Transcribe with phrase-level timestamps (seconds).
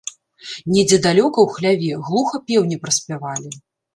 [0.75, 3.55] Недзе далёка, у хляве, глуха пеўні праспявалі.